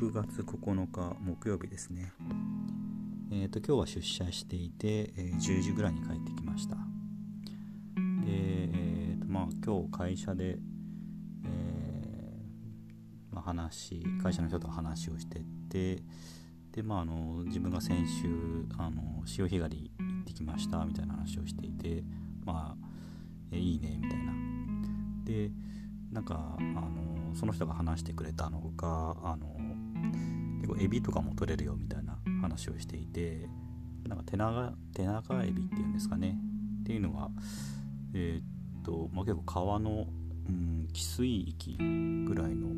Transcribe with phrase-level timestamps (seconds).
[0.00, 2.10] 6月9日木曜日ですね。
[3.30, 6.76] えっ、ー、と今日は出社していて、えー、10時ぐらいに帰ってきました。
[6.76, 6.80] で、
[8.26, 10.56] えーとまあ、今日会社で、
[11.44, 16.02] えー、まあ、話会社の人と話をしてて
[16.72, 18.26] で、まあ、あの自分が先週
[18.78, 22.02] あの潮干狩り行ってきましたみたいな話をしていて
[22.46, 22.86] まあ、
[23.52, 24.32] えいいねみたいな。
[25.24, 25.50] で
[26.10, 29.60] なんかあのその人が話してくれたのがあの
[30.60, 33.46] 結構エビとかも取れるよみたいな話をしていて
[34.06, 36.36] なんか手長手長エビっていうんですかね。
[36.80, 37.30] っていうのが
[38.14, 40.06] えー、っと、まあ、結構川の、
[40.48, 41.76] うん、汽水域
[42.26, 42.68] ぐらいの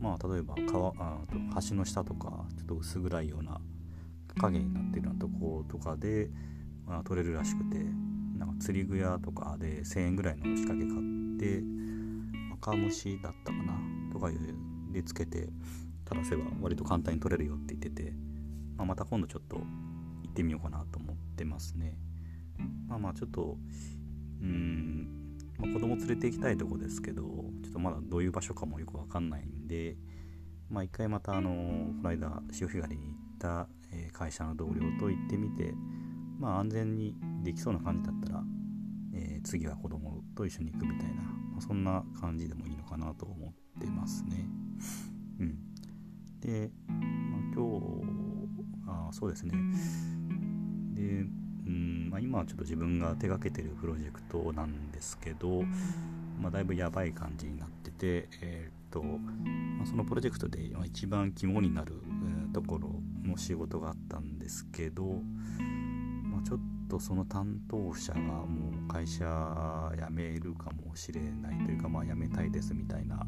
[0.00, 1.18] まあ例えば川あ
[1.68, 3.60] 橋の下とかちょっと薄暗いような
[4.38, 6.28] 影になってるようなとことかで、
[6.86, 7.78] まあ、取れるらしくて
[8.38, 11.62] なんか釣り具屋とかで1000円ぐらいの仕掛け買って
[12.60, 13.72] カムシだったかな
[14.12, 14.38] とかいう
[14.92, 15.48] でつけて
[16.10, 18.12] 垂らせば割と簡単に取れるよって言ってて、
[18.76, 19.64] まあ、また今度ちょっと行
[20.28, 21.96] ってみようかなと思ってますね
[22.88, 23.56] まあまあちょっと
[24.42, 29.96] うん、まあ、子供連れて行きたいとこですけどちょっとまだどういう場所かもよくわかんないんで
[30.68, 33.68] まあ一回またあのこの間潮干狩りに行った、
[34.12, 35.74] 会社の同僚と行ってみて
[36.38, 38.42] まあ安全にできそうな感じだったら、
[39.14, 41.22] えー、次は子供と一緒に行くみたいな
[41.54, 44.39] まそんな感じでもいいのかなと思ってますね。
[46.50, 49.52] で、まあ、今日あそうですね。
[50.94, 51.24] で、
[51.66, 55.62] うんまあ、今はちょっと自分が手がけてるプロジェクトなんですけど、
[56.40, 61.94] まあ、だいぶやばい感じになってて、えー、っとまあ、そのプロジェクトで一番肝になる、
[62.52, 62.90] ところ
[63.24, 65.04] の仕事があったんですけど、
[66.24, 73.24] まあ、ちょっととその担当者がもう会社辞めるかもしれないというかまあ辞めたいですみたいな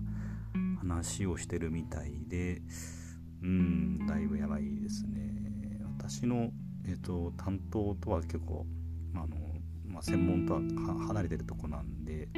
[0.81, 2.61] 話をしてるみたいで
[3.43, 5.33] うんだいぶやばいですね。
[5.99, 6.50] 私の、
[6.84, 8.66] えーと、担当とは結構
[9.15, 9.27] あの、
[9.87, 12.28] まあ、専門とは離れてるとこなんで、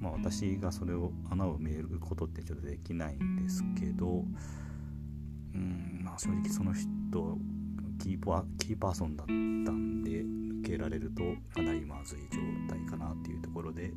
[0.00, 4.24] まあ、私がそれを穴を埋めることってちょっとできないんですけど
[5.54, 6.88] うんまあ正直その人
[8.00, 10.20] キーパーキーパーソンだったんで
[10.60, 11.22] 受けられると
[11.54, 13.92] かなりまずい状態かなっていうところで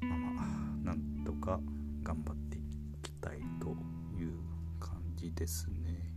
[0.00, 1.60] まあまあなんとか
[2.02, 2.41] 頑張って
[5.22, 6.14] じですね。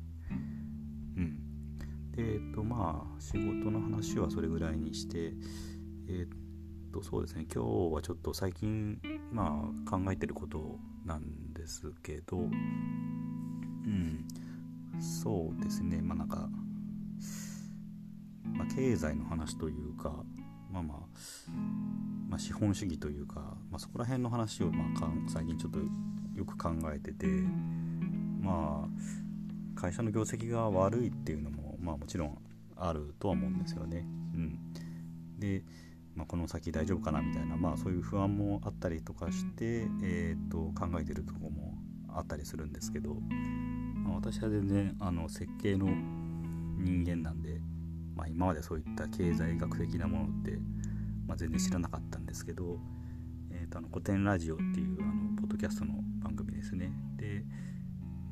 [1.18, 1.78] うん。
[2.12, 5.34] でえっとまあ仕事の話はそれぐらいにして
[6.08, 7.46] えっとそうですね。
[7.54, 9.00] 今日はちょっと最近
[9.32, 14.26] まあ考えてることなんですけどうん。
[15.00, 16.02] そうですね。
[16.02, 16.50] まあなんか
[18.56, 20.24] まあ、経済の話というか、
[20.72, 20.98] まあまあ、
[22.30, 25.80] まあ、資本主義というか、まあ、そこら辺の話を、まあ、最近ちょっと
[26.36, 27.28] よく考えてて
[28.46, 32.38] まあ会社の業績が悪いっていうのも、まあ、もちろん
[32.78, 34.06] あるとは思うんですよね。
[34.34, 34.60] うん、
[35.38, 35.64] で、
[36.16, 41.74] まあ、この先大丈夫かなみたいな、まあ、そういう不安もあったりとかして、えー、と考えてるとこも
[42.08, 43.16] あったりするんですけど、
[43.96, 45.88] まあ、私は全然あの設計の
[46.78, 47.60] 人間なんで
[48.16, 50.58] まあ、今までそういった経済学的なものって、
[51.28, 52.80] まあ、全然知らなかったんですけど、
[53.52, 57.44] えーと、あの古典ラジオっていうあのポッドキャストの番組ですねで、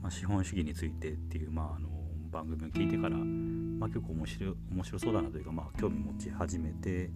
[0.04, 1.88] まあ、資本主義についてっていう、まあ、あの
[2.30, 7.10] 番組を聞いてから、まあ、結構面白面白そうだなというか、まあ、興味持ち始めて、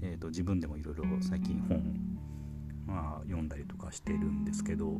[0.00, 1.82] えーと、自分でもいろいろ最近本、
[2.86, 4.92] まあ、読んだりとかしてるんですけど、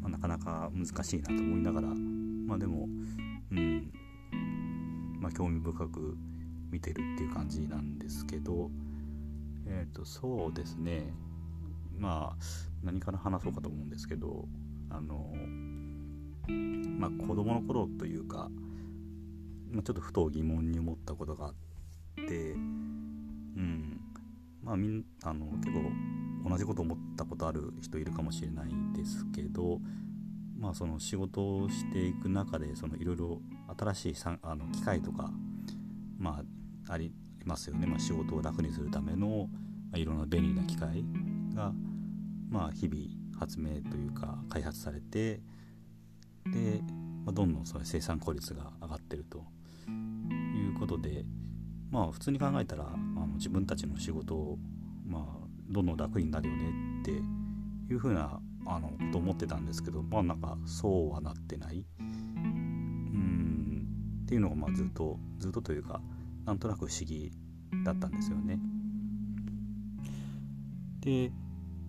[0.00, 2.88] まあ、なかなか難しいなと思いながらまあでも
[3.52, 3.92] うん
[5.20, 6.16] まあ、興味深く
[6.72, 8.70] 見てるっていう感じなんですけど
[9.66, 11.14] えっ、ー、とそうですね。
[11.96, 12.44] まあ
[12.82, 14.48] 何から話そうかと思うんですけど
[14.90, 15.32] あの
[16.48, 18.50] まあ子供の頃というか、
[19.70, 21.54] まあ、ちょっとふと疑問に思ったことがあっ
[22.26, 24.00] てうん。
[24.62, 29.80] まあみんあの結構同じこと思ったことある人いるかもしれないですけど
[30.58, 33.40] まあその仕事をしていく中でいろいろ
[33.78, 35.30] 新しいさあの機械とか、
[36.18, 36.42] ま
[36.88, 37.12] あ、あり
[37.44, 39.48] ますよね、まあ、仕事を楽にするための、
[39.94, 41.04] いろんな便利な機械
[41.54, 41.72] が、
[42.48, 43.02] まあ、日々
[43.38, 45.40] 発明というか開発されて
[46.46, 46.80] で、
[47.24, 49.38] まあ、どんどんその生産効率が上がってると
[49.88, 51.24] いうことで
[51.90, 54.58] まあ普通に考えたら、まあ、自分たちの仕事を、
[55.06, 56.64] まあ、どんどん楽になるよね
[57.02, 63.86] っていうふうなあのこと思ってたんですけどまあなんかそうはなってないうん
[64.24, 66.00] っていうのがまあずっとずっとというか
[66.44, 67.32] なんとなく不思議
[67.84, 68.58] だったんですよね。
[71.00, 71.30] で、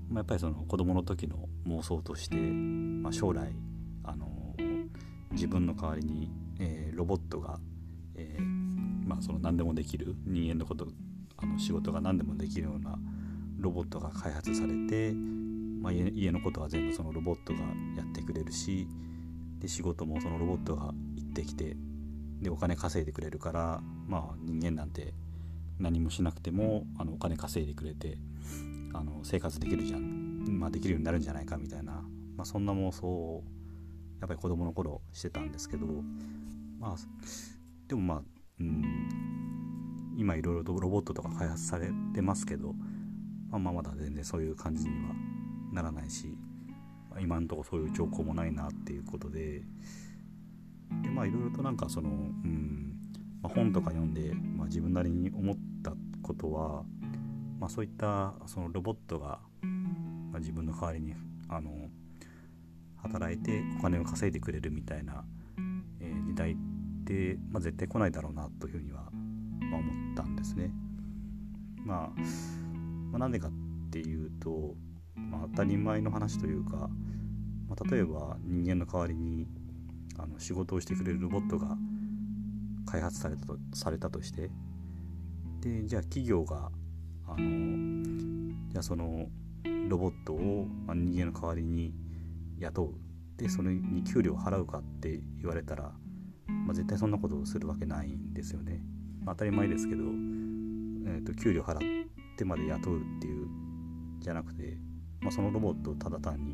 [0.09, 3.56] まあ、やっぱりその子供の時の妄想として、まあ、将来
[4.03, 4.27] あの
[5.33, 7.59] 自分の代わりに、えー、ロボットが、
[8.15, 10.88] えー、まあ、その何でもできる人間のこと
[11.38, 12.97] あの仕事が何でもできるような
[13.59, 15.13] ロボットが開発されて、
[15.81, 17.59] まあ、家のことは全部そのロボットが
[17.97, 18.88] やってくれるし
[19.59, 21.75] で仕事もそのロボットが行ってきて
[22.41, 25.13] でお金稼いでくれるからまあ人間なんて
[25.80, 28.18] 何もしなくてもあのお金稼いでくれて
[28.94, 31.94] あの生活できるじゃん、まあ、できるようになるんじゃないかみたいな、
[32.35, 33.44] まあ、そんな妄想を
[34.23, 35.85] やっぱり子供の頃してたんですけど
[36.79, 36.95] まあ
[37.89, 38.21] でもまあ
[38.61, 42.71] うん今いろいろとロボットとか開発されてますけど、
[43.49, 45.13] まあ、まあまだ全然そういう感じには
[45.73, 46.37] ならないし
[47.19, 49.61] 今のとこそういう兆候もないなっていうことで
[51.01, 52.95] でまあいろいろとなんかその、うん
[53.41, 55.91] まあ、本とか読んで、まあ、自分なりに思った
[56.21, 56.83] ことは、
[57.59, 59.39] まあ、そういったそのロボットが、
[60.31, 61.13] まあ、自分の代わりに
[61.49, 61.89] あの
[63.03, 65.23] 働いてお金を稼いでくれるみたいな、
[66.00, 66.55] えー、時代っ
[67.05, 69.09] て、まあ、絶対来ないだろうなというふうには、
[69.71, 70.71] まあ、思ったんですね。
[71.85, 72.19] まあ、
[73.11, 73.51] まあ、なんでかっ
[73.91, 74.75] ていうと、
[75.15, 76.89] まあ、当たり前の話というか、
[77.67, 79.47] まあ、例えば人間の代わりに
[80.17, 81.75] あの仕事をしてくれるロボットが
[82.85, 84.51] 開発されたとされたとして
[85.61, 86.69] でじゃあ企業が
[87.27, 89.27] あのじゃあその
[89.88, 91.94] ロボットを、ま、人間の代わりに
[92.59, 92.94] 雇う
[93.38, 95.91] でそれに給料を払うかって言われたら、
[96.47, 98.81] まあ、絶対そんなことをするわけないんですよね。
[99.23, 101.79] まあ、当たり前ですけど、えーと、給料払っ
[102.38, 103.47] てまで雇うっていう
[104.19, 104.77] じゃなくて、
[105.19, 106.53] まあ、そのロボットをただ単に、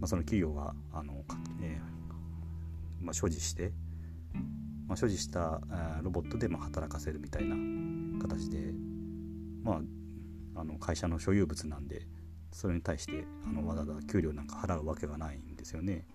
[0.00, 1.24] まあ、その企業があの、
[1.62, 3.72] えー、まあ、所持して、
[4.86, 5.60] まあ、所持した
[6.02, 7.56] ロボットでま働かせるみたいな
[8.20, 8.72] 形で、
[9.62, 12.06] まあ、あの会社の所有物なんで
[12.52, 16.06] それに対してあのわざわざ給料なんか払うわけがないんですよね。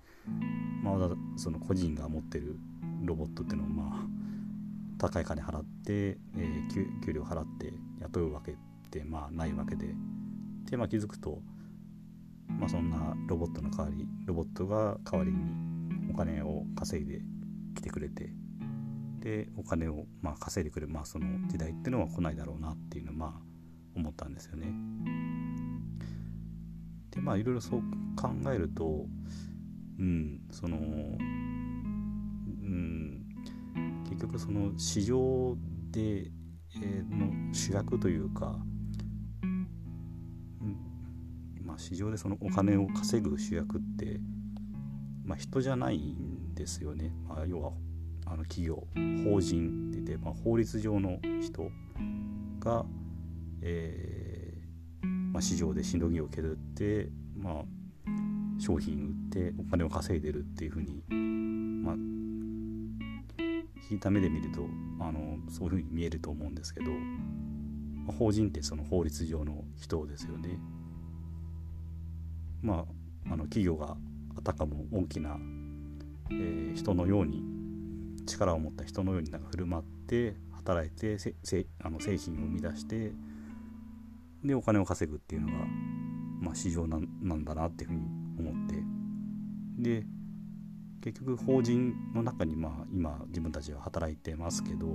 [0.83, 2.57] まあ、わざわざその個人が持ってる
[3.03, 4.07] ロボットっていうのをまあ
[4.97, 8.55] 高い金払って、えー、給料払って雇うわけっ
[8.89, 9.93] てまあないわけで
[10.69, 11.41] で、まあ、気づくと、
[12.47, 17.21] まあ、そんなロボットの代わりロボットが代わりにお金を稼いで
[17.75, 18.29] きてくれて
[19.19, 23.41] でお金をまあ稼いでくれる、まあ、その時代っていうのは来ないだろうなっていうのをまあ
[23.95, 24.73] 思ったんですよね。
[27.15, 27.81] でまあいろいろそう
[28.15, 29.05] 考えると
[29.99, 31.17] うんそのうん
[34.09, 35.55] 結局その市場
[35.91, 38.57] で、えー、の主役というか、
[39.41, 39.67] うん、
[41.63, 44.19] まあ市場でそのお金を稼ぐ主役って、
[45.23, 47.13] まあ、人じゃないんですよね。
[47.27, 47.71] まあ、要は
[48.25, 48.87] あの企業
[49.29, 51.69] 法人って言って、まあ、法律上の人
[52.59, 52.85] が、
[53.61, 54.24] えー
[55.35, 57.63] まあ、市場でしのぎを削って、まあ、
[58.57, 61.03] 商品売ってお金を稼いでるっていうふうに、
[61.83, 61.95] まあ、
[63.89, 64.61] 引いた目で見ると
[65.01, 70.57] あのそういうふうに見えると思うんですけど、まあ、法人ってその法律上の人ですよね。
[72.61, 72.85] ま
[73.27, 73.97] あ、あの企業が
[74.37, 75.37] あたかも大きな、
[76.31, 77.43] えー、人のように
[78.25, 83.11] 力を持った人のようになんか振る舞って働いてせせあの製品を生み出して
[84.45, 85.53] でお金を稼ぐっていうのが、
[86.41, 88.01] まあ、市場なんだなっていうふうに
[88.39, 88.83] 思って。
[89.77, 90.05] で
[91.01, 94.87] 結局法人の中にまあ今自分たちは働いてますけど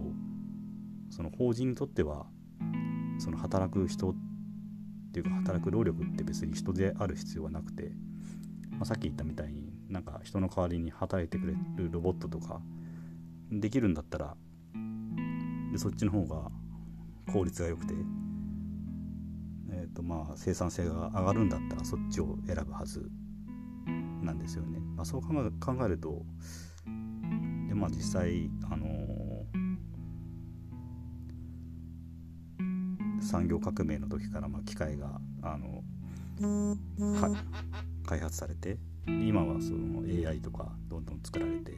[1.11, 2.26] その法人にとっては
[3.21, 4.14] その働く人っ
[5.12, 7.92] ていうか働く労力って別に人である必要はなくて、
[8.71, 12.61] まあ、さっき言ったみたいになんか人の代わりに働いてくれるロボットとか
[13.50, 14.37] できるんだったら
[15.71, 16.50] でそっちの方が
[17.33, 17.95] 効率が良くて、
[19.80, 23.10] えーとまあ、生産性が上がるんだったらそっちを選ぶはず
[24.22, 24.78] なんですよね。
[24.94, 25.28] まあ、そう考
[25.82, 26.22] えると
[27.66, 35.82] で、まあ、実際、あのー、産業革命の時からまあ機械が、あの
[36.40, 37.44] は
[38.06, 41.72] 開発されて今はその AI とかどんどん作られて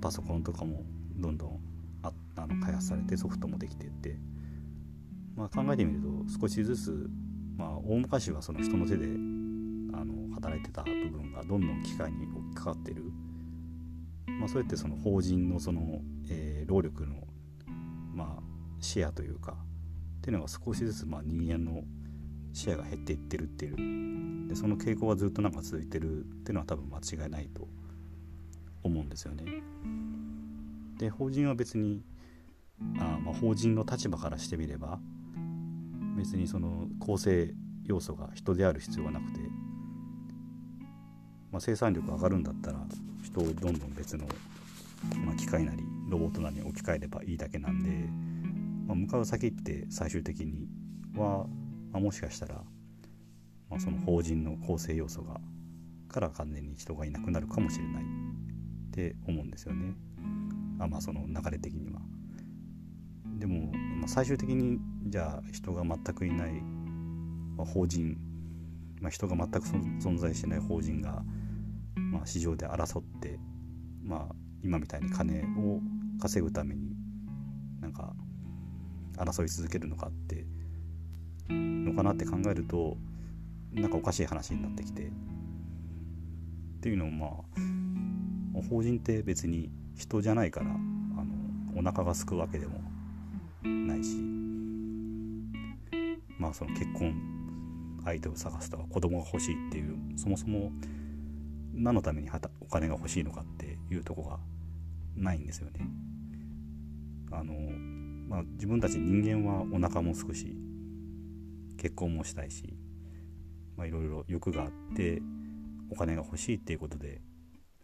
[0.00, 0.82] パソコンとかも
[1.16, 1.60] どんどん
[2.02, 4.18] ああの開発されてソフトもできてって、
[5.36, 6.08] まあ、考えてみると
[6.40, 7.10] 少しずつ、
[7.56, 13.02] まあ、大昔はその人の手であの働いてた部分がどんどん機械に置き換わってる、
[14.26, 16.00] まあ、そうやってその法人のその、
[16.30, 17.16] えー、労力の、
[18.14, 18.42] まあ、
[18.80, 21.82] シェアというかっていうのが少しずつまあ人間の
[22.52, 24.48] シェアが減っていってるっていう。
[24.48, 26.20] でその傾向がずっとなんか続いてる。
[26.20, 27.68] っていうのは多分間違いないと
[28.84, 29.44] 思うんですよね。
[30.98, 32.02] で法人は別に
[32.98, 35.00] あまあ法人の立場からしてみれば
[36.16, 37.52] 別にその構成
[37.84, 39.40] 要素が人である必要はなくて、
[41.52, 42.78] まあ、生産力上がるんだったら
[43.22, 44.26] 人をどんどん別の、
[45.24, 47.90] まあ、機械なりロボットなりに置き換えればいいだけなんで、
[48.86, 50.66] まあ、向かう先って最終的に
[51.14, 51.46] は、
[51.92, 52.62] ま、もしかしたら、
[53.70, 55.40] ま、その法人の構成要素が
[56.08, 59.94] から完全に人がいなくなるかもしれないって思うんですよね。
[60.78, 62.00] あまあその流れ的には。
[63.38, 63.70] でも、
[64.06, 66.52] 最終的にじゃあ人が全くいない、
[67.56, 68.16] まあ、法人、
[69.00, 69.58] まあ、人が全く
[70.00, 71.22] 存在してない法人が、
[71.96, 73.38] まあ、市場で争って、
[74.02, 75.80] まあ、今みたいに金を
[76.20, 76.94] 稼ぐために
[77.80, 78.14] なんか
[79.18, 80.46] 争い続けるのかって
[81.48, 82.96] のかなって考えると
[83.72, 85.10] なんかおかしい話になってきてっ
[86.80, 87.46] ていうのも
[88.54, 92.85] まあ法人って別に人じゃないからあのお腹がすくわけでも
[93.66, 94.16] ないし
[96.38, 97.14] まあその結婚
[98.04, 100.70] 相手を探すとか子供が欲しいっていうそもそも
[101.74, 102.30] 何のために
[102.60, 104.38] お金が欲しいのかっていうとこが
[105.16, 105.80] ないんですよね。
[107.32, 107.54] あの
[108.28, 110.56] まあ、自分たち人間はお腹もすくし
[111.76, 112.76] 結婚もしたいし
[113.76, 115.20] まあいろいろ欲があって
[115.90, 117.20] お金が欲しいっていうことで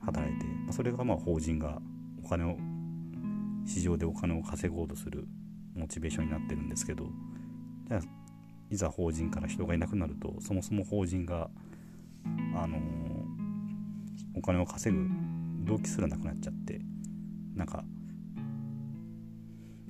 [0.01, 1.81] 働いて、まあ、それがまあ法人が
[2.25, 2.57] お金を
[3.65, 5.27] 市場でお金を稼ごうとする
[5.75, 7.07] モチベーションになってるんですけど
[7.89, 8.01] じゃあ
[8.71, 11.51] いざ法人から人がいなくなるとそもそも法人が
[12.55, 12.81] あのー、
[14.35, 15.09] お金を稼ぐ
[15.65, 16.81] 動機すらなくなっちゃって
[17.55, 17.85] なんか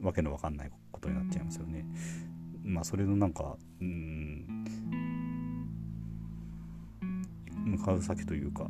[0.01, 1.87] わけのわかんないことになっちゃいますよね。
[2.65, 4.65] まあそれのなんかうん
[7.65, 8.69] 向かう先というか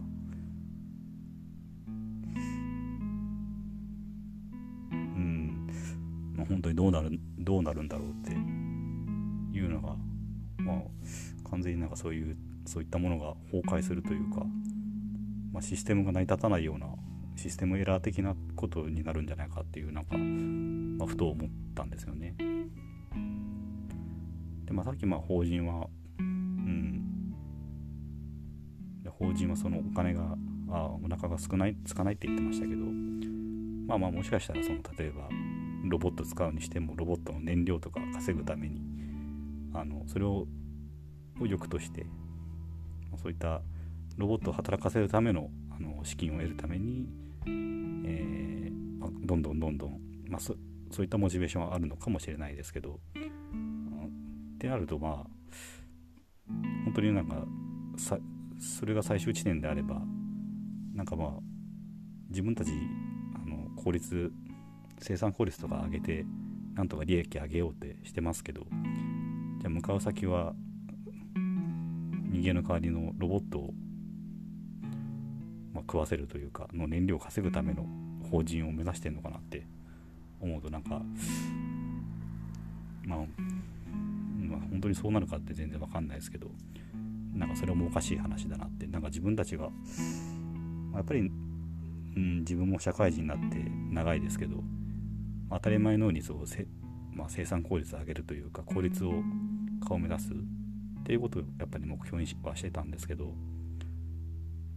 [6.43, 9.95] まあ本当にどうなるどうなるんだろうっていうのが
[10.59, 10.77] まあ
[11.51, 14.45] 完全になんかそういうそういったものが崩壊するというか、
[15.53, 16.87] まあ、システムが成り立たないような
[17.37, 22.35] システムエラー的なことになるんじゃないかっていうなんか、まあ、ふと思ったんですよね。
[24.65, 27.35] でまあ、さっきまあ法人は、うん、
[29.11, 30.37] 法人はそのお金が
[30.71, 32.85] あお腹が少ないつかないって言ってましたけど
[33.87, 35.29] まあまあもしかしたらその例えば
[35.85, 38.81] ロボット使うにしてもロボットの燃料とか稼ぐために
[39.75, 40.47] あのそれを
[41.41, 42.07] 欲として
[43.17, 43.62] そういった
[44.17, 47.09] ロボットを働かせるためのあの資金を得るために、
[47.47, 50.55] えー、どんどんどんどん、まあ、そ
[50.91, 55.27] そういったモチベーションはあるのかもしれないですけどってなるとまあ
[56.85, 57.45] 本当になんか
[57.97, 58.19] さ
[58.61, 60.03] それが最終地点であれば
[60.95, 61.31] なんかまあ
[62.29, 62.71] 自分たち
[63.35, 64.31] あの効率
[65.03, 66.25] 生産効率とか上げて
[66.75, 70.55] なんとか利益上げようってしてますけどじゃあ向かう先は
[72.31, 73.75] 人間の代わりのロボットを
[75.73, 77.87] まあ、食わせるというかの燃料を稼ぐための
[78.31, 79.67] 法人を目指してるのかなって
[80.41, 81.01] 思うとなんか、
[83.05, 86.49] まあ、まあ本当にそうなるかって全然わかんないですけど
[87.35, 89.71] なんかそれもおかしい話だなってなんか自分たちが
[90.95, 91.25] やっぱり、う
[92.21, 93.57] ん、自分も社会人になって
[93.91, 94.57] 長いですけど
[95.55, 96.67] 当たり前のようにそうせ、
[97.13, 99.13] まあ、生産効率を上げるというか効率を
[99.87, 103.33] 顔目指すっていうことをやっぱり目標にはしてたんですけど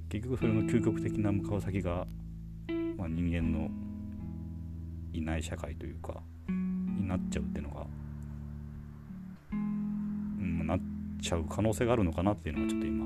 [0.10, 2.08] 結局それの究極的な向かう先が、
[2.98, 3.70] まあ、人間の
[5.14, 7.86] いない社会というかになっちゃうっていうのが、
[9.52, 10.80] うん、なっ
[11.22, 13.06] ちゃう可能性があるのかなっていうのがちょっと今、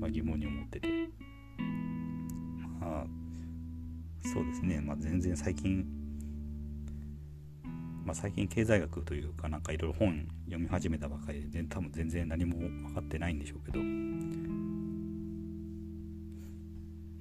[0.00, 0.88] まあ、疑問に思ってて。
[2.80, 3.06] まあ
[4.22, 5.86] そうですね、まあ、全然最近
[8.04, 13.82] まあ、最近経済学というかなんかいろいろ本読み始めたばかりで多分全然何も分かってないんでしょうけどう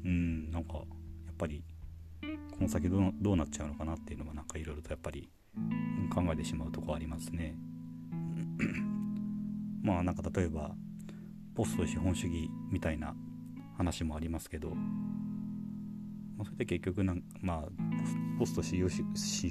[0.10, 0.82] んなんかや
[1.32, 1.64] っぱり
[2.52, 5.30] この先どうどうなっちゃうのかなっていうのはなんかいろいろとやっぱり
[6.14, 7.56] 考えてしまうとこありますね。
[9.82, 10.76] まあなんか例えば
[11.56, 13.16] ポスト資本主義みたいな
[13.78, 14.76] 話もありますけど、
[16.38, 17.70] まあ、それで結局なんまあ
[18.40, 18.82] ポスト資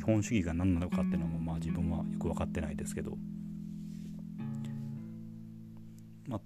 [0.01, 3.17] 本主義が何なのかっていうのもまあ自分はよく分かってないですけど。
[6.27, 6.41] まあ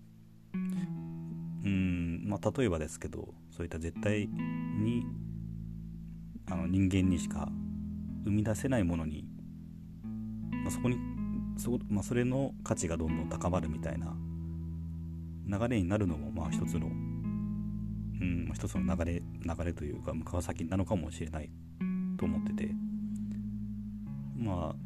[1.64, 5.04] うんまあ例えばですけどそういった絶対に
[6.48, 7.48] あの人間にしか
[8.24, 9.24] 生み出せないものに、
[10.62, 10.96] まあ、そこに
[11.56, 14.14] そ,、まあ、それの価値がどんどん高まるみたいな
[15.46, 16.88] 流れになるのもまあ一つの、
[18.20, 21.50] うん、一つの流れ流れというか向かう先なのかもしれない
[22.18, 22.70] と思ってて。
[24.36, 24.76] まあ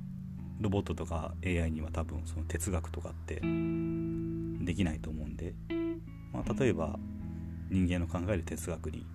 [0.61, 5.55] ロボットとか AI には多分その哲学とかってできないと思うんで、
[6.35, 6.99] まあ、例えば
[7.71, 9.07] 人間の考える哲学に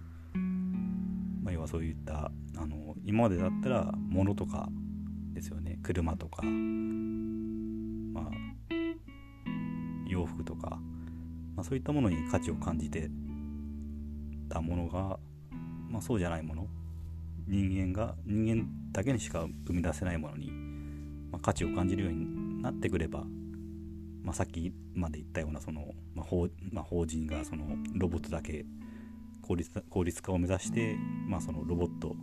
[1.45, 4.67] まあ、要はそういったあの今までだったら物とか
[5.31, 5.77] ですよね。
[5.84, 8.31] 車とか、まあ、
[10.07, 10.79] 洋服とか、
[11.55, 13.12] まあ、そういったものに価値を感じて
[14.48, 15.20] たものが、
[15.90, 16.68] まあ、そうじゃないもの。
[17.48, 20.52] 人間が人間だけにしか生み出せないものに、
[21.32, 23.24] まあ、価値を感じるようになってくれば、
[24.24, 28.66] まあ、さっきまで言ったようなその、まあ法まあ、法人がそのロボットだけ
[29.44, 30.96] 効率効率化を目指して、
[31.28, 32.16] まあ、そのロボット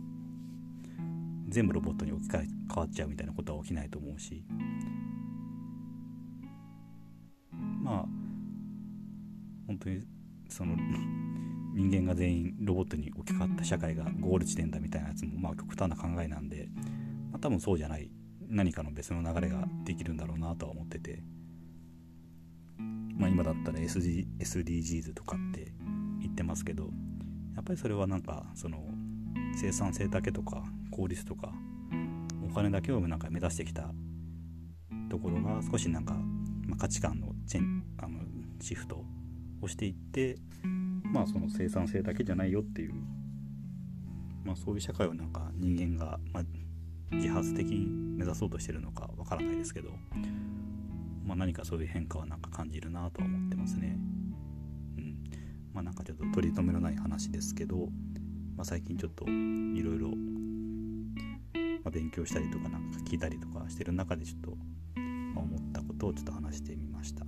[1.47, 4.43] 全部ロボットに置き換え変わっちゃうみたいなことは起きないと思うし
[7.81, 8.05] まあ
[9.67, 10.01] 本当に
[10.49, 10.75] その
[11.73, 16.69] 人間が全員ロボットに置き換わった社会がゴール地点だみたいなやつもまあ極端な考えなんで、
[17.31, 18.09] まあ、多分そうじゃない
[18.47, 21.23] 何かの別の流れができるんだろうなとは思ってて、
[23.17, 25.73] まあ、今だったら SD SDGs とかって
[26.21, 26.89] 言ってますけど
[27.55, 28.83] やっぱりそれはなんかその
[29.55, 31.51] 生産性だけとか効率とか
[32.47, 33.89] お金だけをなんか目指してきた
[35.09, 36.15] ところが少しなんか、
[36.67, 38.19] ま、価値観のチェンあの
[38.61, 39.03] シフト
[39.61, 40.37] をしていって
[41.13, 42.93] まあその生産性だけじゃないよっていう、
[44.43, 46.43] まあ、そういう社会をなんか人間が、まあ、
[47.15, 47.85] 自発的に
[48.17, 49.91] 目指そうとしてるのかわからないですけど、
[51.23, 53.95] まあ、何かそういう変化はなんか感じるなとは思ってますね。
[54.97, 55.23] うん
[55.71, 57.89] まあ、なんかちょっと取り留めのない話ですけど、
[58.57, 60.09] まあ、最近ちょっといろいろ
[61.91, 64.57] 勉強したりとかなんか聞いたりとかしてる中でちょっと、
[65.35, 67.25] 思ったことをちょっと話してみました。